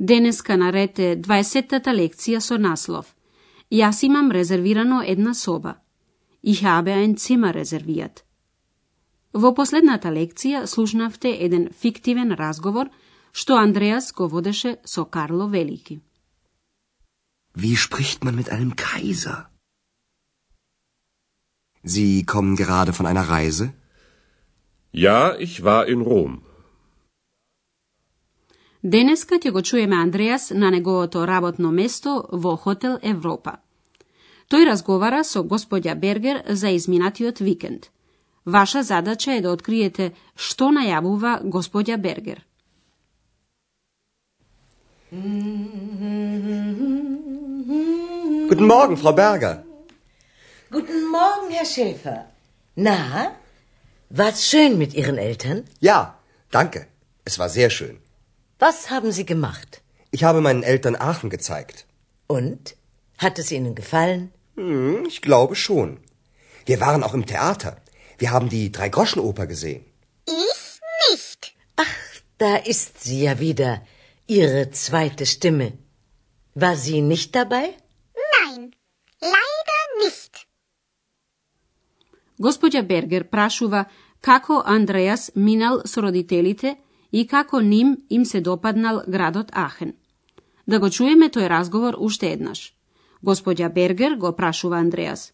Денеска 0.00 0.56
на 0.56 0.72
ред 0.72 0.98
е 0.98 1.16
20-тата 1.16 1.92
лекција 1.92 2.40
со 2.40 2.56
наслов 2.58 3.14
Јас 3.70 4.02
имам 4.02 4.30
резервирано 4.32 5.02
една 5.06 5.34
соба. 5.34 5.74
Ich 6.42 6.62
habe 6.62 6.90
ein 6.90 7.16
Zimmer 7.16 7.54
reserviert. 7.54 8.24
Во 9.32 9.54
последната 9.54 10.08
лекција 10.08 10.64
слушнавте 10.66 11.28
еден 11.44 11.68
фиктивен 11.72 12.32
разговор 12.32 12.88
што 13.32 13.56
Андреас 13.56 14.12
го 14.12 14.28
водеше 14.28 14.78
со 14.84 15.04
Карло 15.04 15.46
Велики. 15.48 16.00
Wie 17.54 17.76
spricht 17.76 18.24
man 18.24 18.34
mit 18.34 18.48
einem 18.48 18.74
Kaiser? 18.74 19.50
Sie 21.84 22.24
kommen 22.24 22.56
gerade 22.56 22.92
von 22.92 23.06
einer 23.06 23.28
Reise? 23.28 23.72
Ja, 24.92 25.36
ich 25.38 25.62
war 25.62 25.86
in 25.86 26.00
Rom. 26.00 26.42
Денеска 28.82 29.36
ќе 29.36 29.50
го 29.52 29.62
чуеме 29.62 29.96
Андреас 29.96 30.50
на 30.50 30.70
неговото 30.70 31.26
работно 31.26 31.70
место 31.70 32.24
во 32.32 32.56
Хотел 32.56 32.98
Европа. 33.02 33.58
Тој 34.48 34.64
разговара 34.66 35.24
со 35.24 35.42
господја 35.44 35.94
Бергер 35.94 36.42
за 36.48 36.70
изминатиот 36.70 37.38
викенд. 37.40 37.90
Ваша 38.46 38.82
задача 38.82 39.32
е 39.32 39.40
да 39.40 39.52
откриете 39.52 40.12
што 40.34 40.70
најавува 40.72 41.42
господја 41.44 41.96
Бергер. 41.96 42.40
Guten 48.50 48.66
Morgen, 48.66 48.96
Frau 48.96 49.12
Berger. 49.12 49.56
Guten 50.70 51.10
Morgen, 51.10 51.50
Herr 51.50 51.66
Schäfer. 51.66 52.22
Na, 52.76 53.32
war's 54.08 54.40
schön 54.50 54.78
mit 54.78 54.94
Ihren 54.94 55.18
Eltern? 55.18 55.64
Ja, 55.80 56.14
danke. 56.50 56.86
Es 57.24 57.38
war 57.38 57.48
sehr 57.48 57.70
schön. 57.70 58.00
Was 58.66 58.90
haben 58.90 59.10
Sie 59.10 59.24
gemacht? 59.24 59.80
Ich 60.10 60.22
habe 60.22 60.40
meinen 60.42 60.62
Eltern 60.62 60.96
Aachen 61.10 61.30
gezeigt. 61.30 61.86
Und? 62.26 62.76
Hat 63.16 63.38
es 63.38 63.50
Ihnen 63.50 63.74
gefallen? 63.74 64.32
Hm, 64.56 65.06
ich 65.12 65.22
glaube 65.22 65.56
schon. 65.56 65.90
Wir 66.66 66.78
waren 66.80 67.02
auch 67.02 67.14
im 67.14 67.24
Theater. 67.24 67.72
Wir 68.18 68.30
haben 68.32 68.50
die 68.50 68.70
Dreigroschenoper 68.70 69.46
gesehen. 69.46 69.82
Ich 70.26 70.64
nicht. 71.04 71.54
Ach, 71.76 71.96
da 72.36 72.56
ist 72.56 73.02
sie 73.02 73.22
ja 73.22 73.40
wieder. 73.40 73.72
Ihre 74.26 74.70
zweite 74.70 75.24
Stimme. 75.24 75.72
War 76.54 76.76
sie 76.76 77.00
nicht 77.00 77.34
dabei? 77.34 77.64
Nein, 78.34 78.74
leider 79.20 79.80
nicht. 80.04 80.46
Gospodja 82.46 82.82
Berger 82.82 83.24
prašuva 83.24 83.86
kako 84.20 84.56
Andreas 84.76 85.32
Minal 85.34 85.82
s 85.84 85.96
roditelite– 85.96 86.76
и 87.12 87.26
како 87.26 87.60
ним 87.60 87.96
им 88.10 88.24
се 88.24 88.40
допаднал 88.40 89.02
градот 89.08 89.50
Ахен. 89.52 89.94
Да 90.66 90.78
го 90.78 90.90
чуеме 90.90 91.28
тој 91.28 91.48
разговор 91.48 91.96
уште 91.98 92.32
еднаш. 92.32 92.74
Господја 93.22 93.72
Бергер 93.72 94.16
го 94.16 94.32
прашува 94.36 94.78
Андреас. 94.78 95.32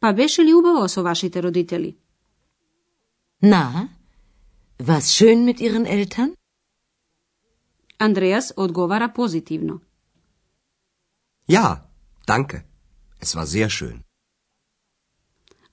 Па 0.00 0.12
беше 0.12 0.44
ли 0.44 0.54
убаво 0.54 0.88
со 0.88 1.02
вашите 1.02 1.42
родители? 1.42 1.96
Na, 3.42 3.88
war's 4.78 5.10
schön 5.16 5.44
mit 5.44 5.60
Ihren 5.60 5.86
Eltern? 5.86 6.34
Андреас 7.98 8.52
одговара 8.56 9.08
позитивно. 9.08 9.80
Ja, 11.48 11.90
danke. 12.26 12.64
Es 13.20 13.34
war 13.34 13.46
sehr 13.46 13.68
schön. 13.68 14.04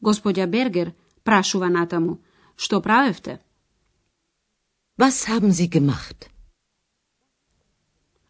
Господја 0.02 0.48
Бергер 0.48 0.94
прашува 1.24 1.70
натаму. 1.70 2.22
Што 2.56 2.82
правевте? 2.82 3.45
Was 4.98 5.28
haben 5.28 5.52
Sie 5.52 5.70
gemacht? 5.70 6.30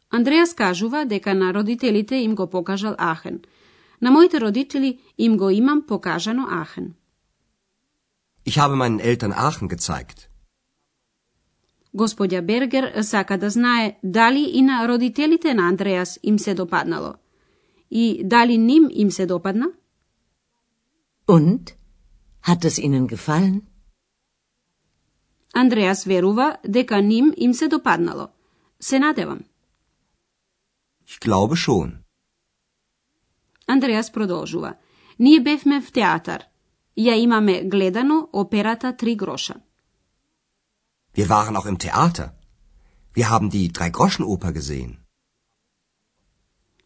Андреас 0.09 0.53
кажува 0.53 1.06
дека 1.06 1.34
на 1.34 1.53
родителите 1.53 2.16
им 2.16 2.36
го 2.36 2.48
покажал 2.48 2.96
Ахен. 2.98 3.42
На 4.02 4.12
моите 4.12 4.40
родители 4.40 5.00
им 5.18 5.38
го 5.38 5.50
имам 5.50 5.86
покажано 5.88 6.48
Ахен. 6.50 6.96
Ich 8.46 8.58
habe 8.58 8.75
meinen 8.75 9.00
Eltern 9.00 9.34
Aachen 9.34 9.68
gezeigt. 9.68 10.30
Господја 11.94 12.42
Бергер 12.42 13.04
сака 13.04 13.38
да 13.38 13.50
знае 13.50 14.00
дали 14.04 14.50
и 14.54 14.62
на 14.62 14.88
родителите 14.88 15.54
на 15.54 15.70
Андреас 15.70 16.20
им 16.24 16.40
се 16.40 16.54
допаднало. 16.54 17.14
И 17.92 18.22
дали 18.24 18.58
ним 18.58 18.90
им 18.92 19.12
се 19.12 19.25
допадна? 19.25 19.66
Und? 21.28 21.74
Hat 22.48 22.66
es 22.66 22.80
Ihnen 22.80 23.08
gefallen? 23.08 23.62
Андреас 25.56 26.04
верува 26.04 26.58
дека 26.68 27.02
ним 27.02 27.34
им 27.38 27.54
се 27.54 27.68
допаднало. 27.68 28.28
Се 28.80 29.00
надевам. 29.00 29.40
Ich 31.08 31.20
glaube 31.26 31.56
schon. 31.56 31.92
Андреас 33.68 34.12
продолжува. 34.12 34.76
Ние 35.20 35.40
бевме 35.40 35.82
в 35.82 35.92
театар. 35.92 36.44
Ја 36.98 37.16
имаме 37.16 37.64
гледано 37.64 38.30
операта 38.34 38.98
Три 38.98 39.16
гроша. 39.16 39.56
Wir 41.18 41.28
waren 41.28 41.56
auch 41.56 41.68
im 41.72 41.78
Theater. 41.78 42.28
Wir 43.16 43.30
haben 43.30 43.50
die 43.50 43.72
Drei-Groschen-Oper 43.78 44.52
gesehen. 44.52 44.92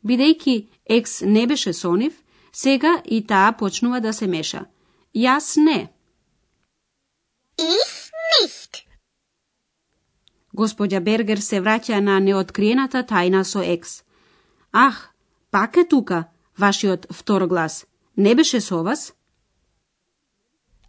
Бидејќи 0.05 0.67
екс 0.85 1.21
не 1.21 1.47
беше 1.47 1.73
со 1.73 1.95
нив, 1.95 2.13
сега 2.53 3.01
и 3.05 3.27
таа 3.27 3.51
почнува 3.59 3.99
да 3.99 4.13
се 4.13 4.27
меша. 4.27 4.65
Јас 5.15 5.57
не. 5.57 5.89
Ich 7.57 7.98
nicht. 8.37 8.85
Господја 10.53 10.99
Бергер 10.99 11.39
се 11.39 11.61
враќа 11.61 11.99
на 11.99 12.19
неоткриената 12.19 13.03
тајна 13.03 13.43
со 13.43 13.61
екс. 13.61 14.03
Ах, 14.71 15.13
пак 15.51 15.77
е 15.77 15.87
тука, 15.87 16.23
вашиот 16.57 17.07
втор 17.13 17.47
глас. 17.47 17.85
Не 18.17 18.35
беше 18.35 18.61
со 18.61 18.83
вас? 18.83 19.13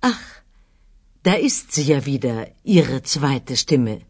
Ach, 0.02 0.42
da 1.24 1.34
ist 1.48 1.72
sie 1.72 1.84
ja 1.92 2.00
wieder, 2.04 2.46
Ihre 2.64 3.02
zweite 3.02 3.56
Stimme. 3.56 4.00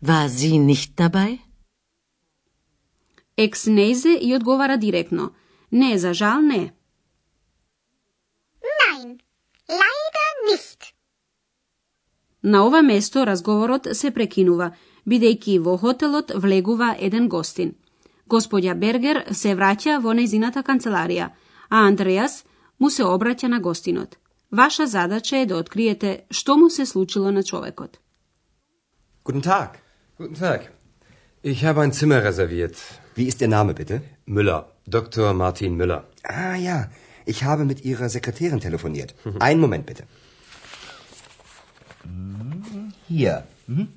War 0.00 0.28
sie 0.28 0.58
nicht 0.58 0.96
dabei? 0.96 1.38
Екс 3.36 3.66
нејзе 3.66 4.14
и 4.26 4.32
одговара 4.34 4.76
директно. 4.76 5.34
Не, 5.70 5.98
за 5.98 6.14
жал 6.14 6.40
не. 6.40 6.72
Nein, 8.80 9.08
leider 9.68 10.30
nicht. 10.50 10.79
На 12.42 12.66
ова 12.66 12.82
место 12.82 13.26
разговорот 13.26 13.88
се 13.92 14.10
прекинува, 14.10 14.70
бидејќи 15.06 15.58
во 15.60 15.76
хотелот 15.76 16.32
влегува 16.34 16.94
еден 16.98 17.28
гостин. 17.28 17.74
Господја 18.28 18.74
Бергер 18.74 19.24
се 19.32 19.54
враќа 19.58 20.00
во 20.00 20.14
нејзината 20.14 20.62
канцеларија, 20.62 21.28
а 21.68 21.86
Андреас 21.86 22.44
му 22.78 22.90
се 22.90 23.02
обраќа 23.02 23.48
на 23.48 23.60
гостинот. 23.60 24.16
Ваша 24.50 24.86
задача 24.86 25.36
е 25.36 25.46
да 25.46 25.56
откриете 25.56 26.24
што 26.30 26.56
му 26.56 26.70
се 26.70 26.86
случило 26.86 27.30
на 27.30 27.42
човекот. 27.42 27.98
Guten 29.24 29.42
Tag. 29.42 29.78
Guten 30.18 30.34
Tag. 30.34 30.60
Ich 31.42 31.64
habe 31.64 31.80
ein 31.82 31.92
Zimmer 31.92 32.22
reserviert. 32.24 32.76
Wie 33.16 33.26
ist 33.26 33.40
Ihr 33.42 33.48
Name, 33.48 33.74
bitte? 33.74 34.00
Müller. 34.26 34.64
Dr. 34.86 35.34
Martin 35.34 35.76
Müller. 35.76 36.02
Ah 36.24 36.56
ja, 36.56 36.88
ich 37.26 37.44
habe 37.44 37.64
mit 37.64 37.84
Ihrer 37.84 38.08
Sekretärin 38.08 38.60
telefoniert. 38.60 39.14
Einen 39.38 39.60
Moment, 39.60 39.86
bitte. 39.86 40.04
Hm, 42.02 42.92
Hier. 43.08 43.46
Mhm. 43.66 43.88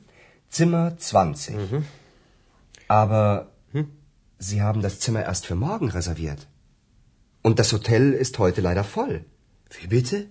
Zimmer 0.50 0.98
20. 0.98 1.56
Aber 2.88 3.50
Sie 4.38 4.62
haben 4.62 4.82
das 4.82 5.00
Zimmer 5.00 5.24
erst 5.24 5.46
für 5.46 5.56
morgen 5.56 5.90
reserviert. 5.90 6.48
Und 7.42 7.60
das 7.60 7.72
Hotel 7.74 8.14
ist 8.14 8.40
heute 8.40 8.62
leider 8.62 8.84
voll. 8.84 9.26
Wie 9.80 9.88
bitte? 9.88 10.28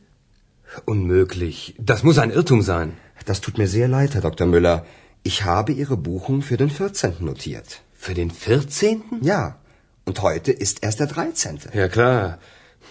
Unmöglich. 0.85 1.75
Das 1.79 2.03
muss 2.03 2.19
ein 2.19 2.31
Irrtum 2.31 2.63
sein. 2.63 2.93
Das 3.27 3.41
tut 3.41 3.59
mir 3.59 3.69
sehr 3.69 3.89
leid, 3.89 4.15
Herr 4.15 4.21
Dr. 4.21 4.47
Müller. 4.47 4.87
Ich 5.23 5.45
habe 5.45 5.73
Ihre 5.73 5.97
Buchung 5.97 6.43
für 6.43 6.57
den 6.57 6.71
14. 6.71 7.17
notiert. 7.21 7.83
Für 7.95 8.15
den 8.15 8.31
14.? 8.31 9.03
Ja, 9.23 9.59
und 10.05 10.23
heute 10.23 10.53
ist 10.53 10.83
erst 10.83 11.01
der 11.01 11.07
13. 11.07 11.61
Ja, 11.73 11.89
klar. 11.89 12.39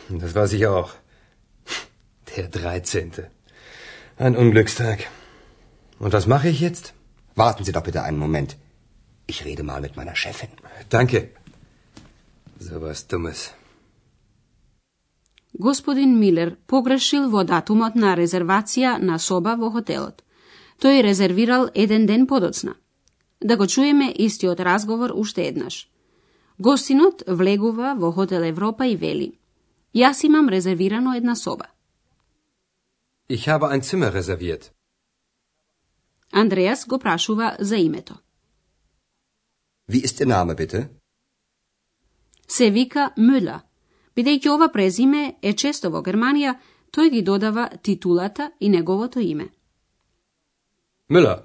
Das 0.09 0.33
weiß 0.35 0.53
ich 0.53 0.67
auch. 0.67 0.93
Der 2.35 2.47
13. 2.47 3.11
Ein 4.17 4.35
Unglückstag. 4.35 5.07
Und 5.99 6.13
was 6.13 6.27
mache 6.27 6.49
ich 6.49 6.59
jetzt? 6.59 6.93
Warten 7.35 7.63
Sie 7.63 7.71
doch 7.71 7.83
bitte 7.83 8.03
einen 8.03 8.17
Moment. 8.17 8.57
Ich 9.27 9.45
rede 9.45 9.63
mal 9.63 9.81
mit 9.81 9.95
meiner 9.95 10.15
Chefin. 10.15 10.49
Danke. 10.89 11.29
So 12.59 12.81
was 12.81 13.07
Dummes. 13.07 13.51
Господин 15.53 16.19
Милер 16.19 16.57
погрешил 16.67 17.29
во 17.29 17.43
датумот 17.43 17.95
на 17.95 18.15
резервација 18.15 18.97
на 18.97 19.19
соба 19.19 19.55
во 19.57 19.71
хотелот. 19.71 20.23
Тој 20.81 21.01
резервирал 21.01 21.69
еден 21.75 22.05
ден 22.05 22.25
подоцна. 22.27 22.75
Да 23.41 23.57
го 23.57 23.67
чуеме 23.67 24.11
истиот 24.11 24.59
разговор 24.59 25.11
уште 25.15 25.47
еднаш. 25.47 25.89
Гостинот 26.57 27.23
влегува 27.27 27.95
во 27.97 28.11
хотел 28.11 28.43
Европа 28.43 28.85
и 28.85 28.95
вели. 28.95 29.39
Јас 29.93 30.25
имам 30.25 30.49
резервирано 30.49 31.13
една 31.13 31.35
соба. 31.35 31.65
Ich 33.35 33.47
habe 33.47 33.69
ein 33.69 33.81
Zimmer 33.81 34.11
reserviert. 34.13 34.71
Андреас 36.31 36.85
го 36.85 36.99
прашува 36.99 37.57
за 37.59 37.77
името. 37.77 38.15
Wie 39.91 40.01
ist 40.07 40.19
Ihr 40.21 40.27
Name, 40.27 40.55
bitte? 40.55 40.89
Се 42.47 42.69
вика 42.69 43.13
Müller. 43.17 43.59
Бидејќи 44.15 44.49
ова 44.49 44.67
презиме 44.71 45.35
е 45.41 45.53
често 45.53 45.89
во 45.89 46.01
Германија, 46.01 46.55
тој 46.91 47.09
ги 47.09 47.21
додава 47.21 47.69
титулата 47.83 48.51
и 48.59 48.69
неговото 48.69 49.19
име. 49.19 49.47
Müller. 51.09 51.39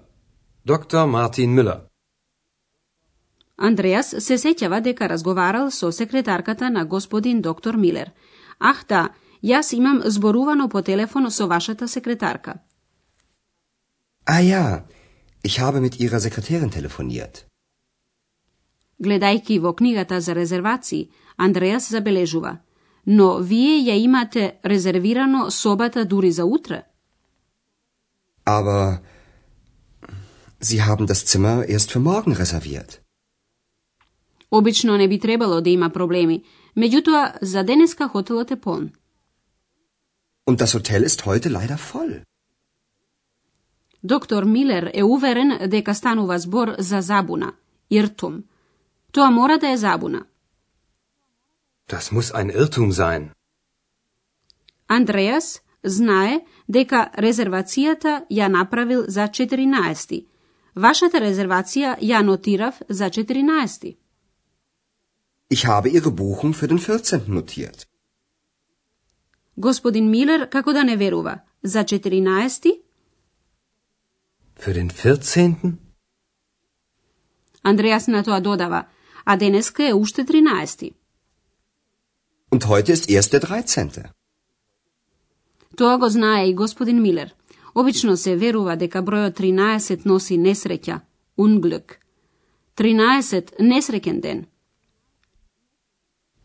Dr. 0.67 1.07
Martin 1.07 1.55
Müller. 1.55 1.81
Андреас 3.57 4.15
се 4.19 4.39
сеќава 4.39 4.81
дека 4.81 5.09
разговарал 5.09 5.71
со 5.71 5.93
секретарката 5.93 6.71
на 6.71 6.85
господин 6.85 7.41
доктор 7.41 7.75
Милер. 7.75 8.11
Ах 8.59 8.85
да, 8.89 9.09
јас 9.53 9.73
имам 9.79 10.03
зборувано 10.05 10.69
по 10.69 10.83
телефон 10.83 11.31
со 11.31 11.47
вашата 11.47 11.89
секретарка. 11.89 12.53
Ah 14.27 14.41
ja, 14.41 14.87
ich 15.45 15.61
habe 15.61 15.81
mit 15.81 16.01
Ihrer 16.01 16.21
Sekretärin 16.21 16.71
telefoniert. 16.71 17.45
Гледајќи 18.99 19.61
во 19.61 19.73
книгата 19.73 20.21
за 20.21 20.35
резервации, 20.35 21.11
Андреас 21.37 21.91
забележува. 21.91 22.59
Но 23.07 23.39
вие 23.39 23.77
ја 23.89 23.97
имате 24.05 24.59
резервирано 24.65 25.51
собата 25.51 26.05
дури 26.05 26.33
за 26.33 26.45
утре? 26.45 26.83
Aber 28.45 28.99
Sie 30.61 30.81
haben 30.81 31.07
das 31.07 31.27
Zimmer 31.27 31.69
erst 31.69 31.91
für 31.93 32.01
morgen 32.01 32.35
reserviert. 32.35 33.01
Обично 34.51 34.97
не 34.97 35.09
би 35.09 35.21
требало 35.21 35.61
да 35.61 35.71
има 35.71 35.91
проблеми, 35.91 36.45
меѓутоа 36.77 37.39
за 37.43 37.63
денеска 37.63 38.09
хотелот 38.09 38.51
е 38.51 38.57
полн. 38.57 38.91
Und 40.47 40.61
das 40.61 40.75
Hotel 40.75 41.03
ist 41.03 41.27
heute 41.27 41.49
leider 41.49 41.79
voll. 41.79 42.23
Доктор 44.03 44.45
Милер 44.45 44.91
е 44.95 45.03
уверен 45.03 45.69
дека 45.69 45.95
станува 45.95 46.39
збор 46.39 46.75
за 46.79 47.01
забуна, 47.01 47.53
иртум. 47.91 48.45
Тоа 49.13 49.31
мора 49.31 49.59
да 49.59 49.71
е 49.71 49.77
забуна. 49.77 50.25
Das 51.91 52.13
muss 52.13 52.33
ein 52.35 52.51
Irrtum 52.51 52.91
sein. 52.91 53.31
Андреас 54.89 55.61
знае 55.85 56.41
дека 56.69 57.11
резервацијата 57.19 58.27
ја 58.31 58.49
направил 58.49 59.05
за 59.09 59.29
14. 59.29 60.25
Вашата 60.77 61.19
резервација 61.21 61.99
ја 62.03 62.23
нотирав 62.23 62.75
за 62.89 63.11
14. 63.11 63.97
Ich 65.51 65.65
habe 65.67 65.89
Ihre 65.89 66.11
Buchung 66.11 66.55
für 66.55 66.69
den 66.69 66.79
14. 66.79 67.29
notiert. 67.29 67.87
Господин 69.57 70.11
Милер 70.11 70.49
како 70.51 70.73
да 70.73 70.85
не 70.85 70.97
верува. 70.97 71.39
За 71.63 71.85
14. 71.85 72.81
Für 74.61 74.73
den 74.73 74.89
14. 74.91 75.73
Андреас 77.63 78.07
на 78.09 78.23
тоа 78.23 78.41
додава, 78.41 78.85
а 79.25 79.37
денеска 79.37 79.89
е 79.89 79.95
уште 79.95 80.25
13. 80.25 80.93
Und 82.51 82.65
heute 82.65 82.93
ist 82.93 83.09
erst 83.09 83.33
der 83.33 83.41
13. 83.41 84.05
Тоа 85.77 85.99
го 85.99 86.09
знае 86.09 86.49
и 86.49 86.55
господин 86.55 87.03
Милер. 87.03 87.35
Обично 87.75 88.17
се 88.17 88.37
верува 88.37 88.77
дека 88.77 89.03
бројот 89.03 89.41
13 89.41 90.07
носи 90.07 90.39
несреќа, 90.39 91.01
unglück. 91.39 91.99
13 92.77 93.57
несреќен 93.61 94.21
ден. 94.21 94.47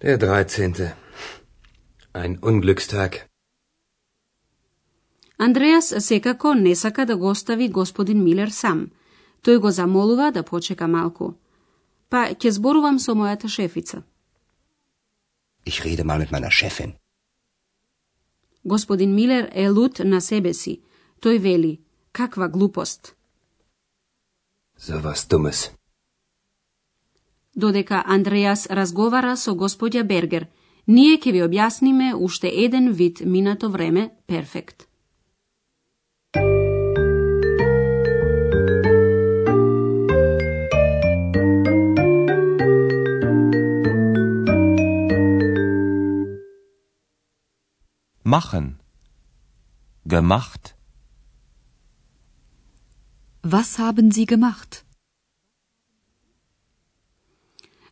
Der 0.02 0.18
13. 0.18 1.01
Ein 2.14 2.40
Unglückstag. 2.42 3.30
Андреас 5.38 5.94
секако 6.00 6.54
не 6.54 6.76
сака 6.76 7.06
да 7.06 7.18
го 7.18 7.30
остави 7.30 7.70
господин 7.70 8.24
Милер 8.24 8.50
сам. 8.50 8.92
Тој 9.44 9.58
го 9.58 9.72
замолува 9.72 10.32
да 10.32 10.44
почека 10.44 10.88
малку. 10.88 11.34
Па 12.10 12.36
ќе 12.36 12.50
зборувам 12.50 13.00
со 13.00 13.16
мојата 13.16 13.48
шефица. 13.48 14.04
Ich 15.66 15.80
rede 15.86 16.04
mal 16.04 16.20
mit 16.20 16.32
meiner 16.32 16.52
Chefin. 16.52 16.92
Господин 18.66 19.16
Милер 19.16 19.50
е 19.54 19.70
лут 19.70 20.00
на 20.00 20.22
себе 20.22 20.54
си. 20.54 20.82
Тој 21.22 21.40
вели, 21.40 21.80
каква 22.12 22.48
глупост. 22.48 23.16
So 24.80 25.02
was 25.02 25.30
Dummes. 25.32 25.72
Додека 27.56 28.04
Андреас 28.06 28.68
разговара 28.70 29.38
со 29.38 29.52
господја 29.56 30.04
Бергер, 30.04 30.48
ние 30.88 31.18
ќе 31.18 31.32
ви 31.32 31.42
објасниме 31.48 32.14
уште 32.16 32.48
еден 32.48 32.92
вид 32.92 33.22
минато 33.26 33.70
време 33.70 34.10
перфект. 34.28 34.88
Machen. 48.24 48.78
Gemacht. 50.06 50.76
Was 53.44 53.78
haben 53.78 54.12
Sie 54.12 54.26
gemacht? 54.26 54.91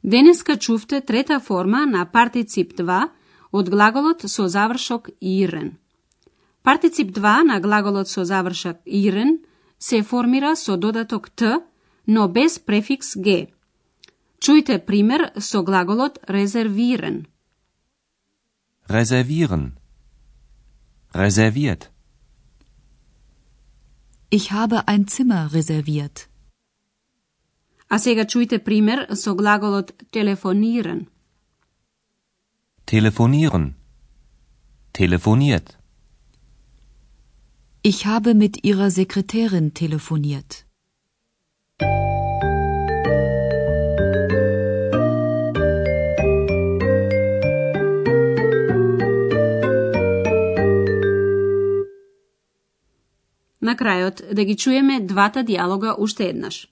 Денеска 0.04 0.58
чувте 0.58 1.02
трета 1.02 1.40
форма 1.40 1.86
на 1.86 2.06
партицип 2.06 2.74
2 2.74 3.10
од 3.52 3.70
глаголот 3.70 4.22
со 4.30 4.48
завршок 4.48 5.10
ирен. 5.20 5.78
Партицип 6.64 7.12
2 7.12 7.44
на 7.44 7.60
глаголот 7.60 8.08
со 8.08 8.26
завршок 8.26 8.78
ирен 8.86 9.40
се 9.80 10.04
формира 10.04 10.56
со 10.56 10.78
додаток 10.78 11.30
т, 11.30 11.60
но 12.08 12.28
без 12.28 12.60
префикс 12.60 13.18
г. 13.18 13.48
Чујте 14.40 14.80
пример 14.80 15.32
со 15.38 15.64
глаголот 15.64 16.20
резервирен. 16.28 17.28
Reservieren. 18.88 19.74
Reserviert. 21.14 21.92
Ich 24.32 24.52
habe 24.52 24.88
ein 24.88 25.08
Zimmer 25.08 25.52
reserviert. 25.54 26.29
А 27.90 27.98
сега 27.98 28.24
чујте 28.26 28.60
пример 28.60 29.08
со 29.16 29.34
глаголот 29.34 29.94
телефонирен. 30.12 31.08
Telefonieren. 32.86 33.74
Telefoniert. 34.94 35.78
Ich 37.82 38.06
habe 38.06 38.34
mit 38.34 38.64
Ihrer 38.64 38.92
Sekretärin 38.92 39.72
telefoniert. 39.72 40.66
На 53.62 53.76
крајот 53.76 54.34
да 54.34 54.44
ги 54.44 54.56
чуеме 54.56 55.00
двата 55.00 55.44
диалога 55.44 55.96
уште 55.98 56.30
еднаш. 56.30 56.68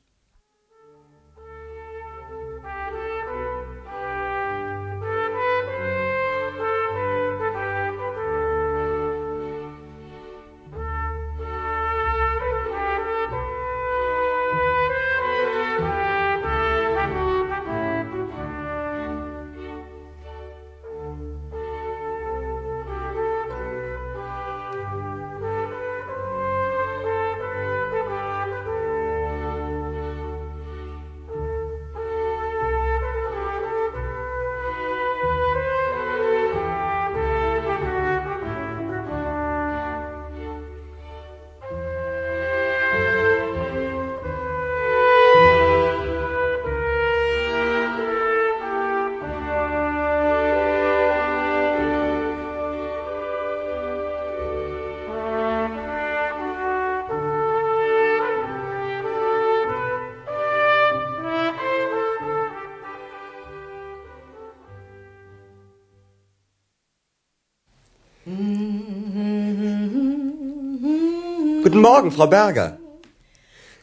Guten 71.64 71.82
Morgen, 71.82 72.12
Frau 72.12 72.28
Berger. 72.28 72.80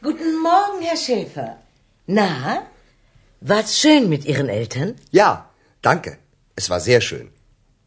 Guten 0.02 0.32
Morgen, 0.42 0.80
Herr 0.80 0.96
Schäfer. 0.96 1.50
Na, 2.06 2.62
war's 3.40 3.78
schön 3.78 4.08
mit 4.08 4.24
Ihren 4.24 4.48
Eltern? 4.48 4.94
Ja, 5.10 5.30
danke. 5.82 6.18
Es 6.56 6.70
war 6.70 6.80
sehr 6.80 7.00
schön. 7.02 7.26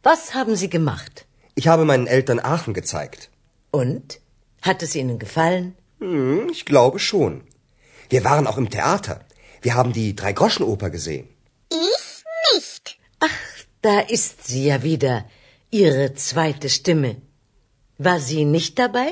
Was 0.04 0.36
haben 0.36 0.56
Sie 0.56 0.70
gemacht? 0.70 1.26
Ich 1.56 1.68
habe 1.68 1.86
meinen 1.86 2.08
Eltern 2.08 2.40
Aachen 2.40 2.74
gezeigt. 2.76 3.30
Und? 3.72 4.20
Hat 4.62 4.84
es 4.84 4.96
Ihnen 4.96 5.18
gefallen? 5.18 5.76
Hm, 6.00 6.50
ich 6.52 6.66
glaube 6.66 7.00
schon. 7.00 7.42
Wir 8.10 8.24
waren 8.24 8.46
auch 8.48 8.58
im 8.58 8.70
Theater. 8.70 9.16
Wir 9.62 9.74
haben 9.74 9.94
die 9.94 10.16
Dreigroschenoper 10.16 10.90
gesehen. 10.92 11.28
Ich 11.72 12.24
nicht. 12.54 13.00
Ach, 13.20 13.40
da 13.82 14.00
ist 14.18 14.48
sie 14.48 14.66
ja 14.66 14.84
wieder. 14.84 15.26
Ihre 15.71 16.15
zweite 16.15 16.69
Stimme. 16.69 17.13
War 17.99 18.19
sie 18.21 18.45
nicht 18.45 18.79
dabei? 18.79 19.09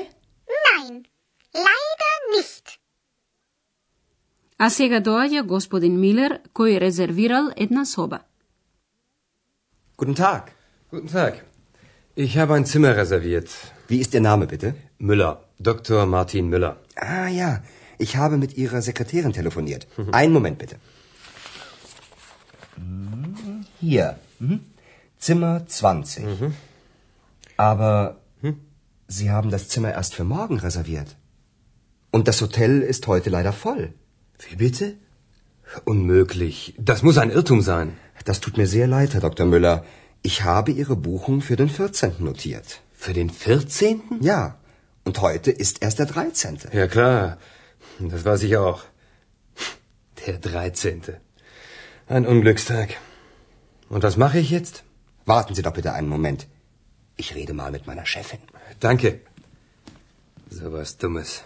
Nein, 0.67 1.05
leider 1.53 2.13
nicht. 2.37 2.77
А 4.57 4.69
сега 4.69 4.99
доаѓа 5.01 5.41
господин 5.45 5.99
Милер, 5.99 6.39
кој 6.53 6.77
резервирал 6.79 7.45
една 7.57 7.85
соба. 7.85 8.19
Guten 9.97 10.15
Tag. 10.15 10.43
Guten 10.91 11.07
Tag. 11.07 11.33
Ich 12.15 12.37
habe 12.37 12.53
ein 12.55 12.65
Zimmer 12.65 12.95
reserviert. 12.95 13.49
Wie 13.87 13.99
ist 14.03 14.13
Ihr 14.13 14.21
Name, 14.21 14.45
bitte? 14.47 14.75
Müller. 14.99 15.33
Dr. 15.59 16.05
Martin 16.05 16.47
Müller. 16.49 16.75
Ah 16.95 17.27
ja, 17.27 17.63
ich 17.97 18.15
habe 18.17 18.37
mit 18.37 18.57
Ihrer 18.57 18.81
Sekretärin 18.81 19.33
telefoniert. 19.33 19.87
Einen 20.11 20.33
Moment 20.33 20.57
bitte. 20.59 20.75
Hm, 22.75 23.65
Hier. 23.79 24.19
Mhm. 24.39 24.59
Zimmer 25.18 25.66
20. 25.66 26.24
Aber 27.56 28.16
Sie 29.08 29.30
haben 29.30 29.50
das 29.50 29.68
Zimmer 29.68 29.92
erst 29.92 30.14
für 30.14 30.24
morgen 30.24 30.58
reserviert. 30.58 31.16
Und 32.10 32.28
das 32.28 32.40
Hotel 32.40 32.82
ist 32.82 33.06
heute 33.06 33.30
leider 33.30 33.52
voll. 33.52 33.94
Wie 34.48 34.56
bitte? 34.56 34.94
Unmöglich. 35.84 36.74
Das 36.78 37.02
muss 37.02 37.18
ein 37.18 37.30
Irrtum 37.30 37.60
sein. 37.60 37.96
Das 38.24 38.40
tut 38.40 38.56
mir 38.56 38.66
sehr 38.66 38.86
leid, 38.86 39.14
Herr 39.14 39.20
Dr. 39.20 39.46
Müller. 39.46 39.84
Ich 40.22 40.42
habe 40.42 40.72
Ihre 40.72 40.96
Buchung 40.96 41.40
für 41.40 41.56
den 41.56 41.68
14. 41.68 42.14
notiert. 42.18 42.80
Für 42.92 43.12
den 43.12 43.30
14.? 43.30 44.00
Ja, 44.20 44.58
und 45.04 45.20
heute 45.20 45.50
ist 45.50 45.82
erst 45.82 45.98
der 46.00 46.06
13. 46.06 46.58
Ja, 46.72 46.88
klar. 46.88 47.38
Das 48.00 48.24
weiß 48.24 48.42
ich 48.42 48.56
auch. 48.56 48.82
Der 50.26 50.38
13. 50.38 51.02
Ein 52.08 52.26
Unglückstag. 52.26 52.96
Und 53.88 54.02
was 54.02 54.16
mache 54.16 54.38
ich 54.38 54.50
jetzt? 54.50 54.82
Warten 55.26 55.54
Sie 55.54 55.62
doch 55.62 55.76
bitte 55.78 55.92
einen 55.92 56.08
Moment. 56.08 56.46
Ich 57.16 57.34
rede 57.34 57.54
mal 57.54 57.70
mit 57.76 57.86
meiner 57.86 58.06
Chefin. 58.06 58.40
Danke. 58.80 59.08
So 60.50 60.72
was 60.72 60.96
Dummes. 60.96 61.42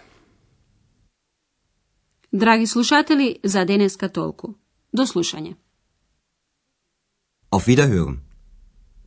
Драги 2.31 2.65
слушатели, 2.65 3.39
за 3.43 3.65
денеска 3.65 4.09
толку. 4.09 4.55
До 4.93 5.05
слушање. 5.05 5.55
Auf 7.49 7.67
Wiederhören. 7.67 8.21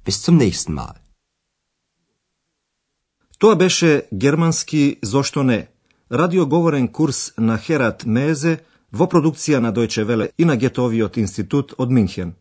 Bis 0.04 0.22
zum 0.22 0.36
nächsten 0.36 0.74
Mal. 0.74 0.94
Тоа 3.38 3.56
беше 3.56 4.08
германски 4.12 4.98
зошто 5.02 5.42
не, 5.42 5.68
радиоговорен 6.12 6.88
курс 6.88 7.32
на 7.38 7.58
Херат 7.58 8.04
Мезе 8.06 8.58
во 8.92 9.06
продукција 9.06 9.58
на 9.58 9.72
Дојче 9.72 10.04
Веле 10.04 10.30
и 10.38 10.44
на 10.44 10.56
Гетовиот 10.56 11.16
институт 11.16 11.74
од 11.78 11.90
Минхен. 11.90 12.34